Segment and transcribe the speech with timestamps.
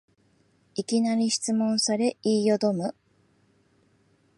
[0.73, 2.95] いきなり質問され言いよどむ